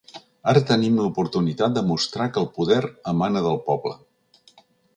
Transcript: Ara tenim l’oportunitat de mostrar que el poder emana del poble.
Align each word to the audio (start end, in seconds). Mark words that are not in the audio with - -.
Ara 0.53 0.61
tenim 0.69 0.95
l’oportunitat 1.01 1.75
de 1.75 1.83
mostrar 1.91 2.27
que 2.37 2.43
el 2.43 2.49
poder 2.57 2.81
emana 3.15 3.45
del 3.49 3.63
poble. 3.69 3.95